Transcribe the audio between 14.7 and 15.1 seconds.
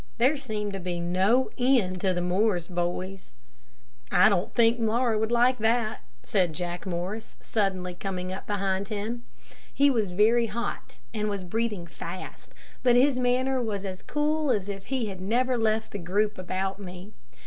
he